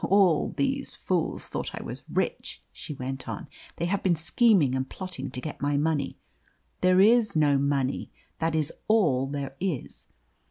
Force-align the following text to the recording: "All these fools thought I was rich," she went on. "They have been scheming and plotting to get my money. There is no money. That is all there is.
"All 0.09 0.55
these 0.57 0.95
fools 0.95 1.45
thought 1.45 1.75
I 1.79 1.83
was 1.83 2.01
rich," 2.11 2.63
she 2.73 2.95
went 2.95 3.29
on. 3.29 3.47
"They 3.75 3.85
have 3.85 4.01
been 4.01 4.15
scheming 4.15 4.73
and 4.73 4.89
plotting 4.89 5.29
to 5.29 5.39
get 5.39 5.61
my 5.61 5.77
money. 5.77 6.17
There 6.79 6.99
is 6.99 7.35
no 7.35 7.59
money. 7.59 8.09
That 8.39 8.55
is 8.55 8.73
all 8.87 9.27
there 9.27 9.55
is. 9.59 10.07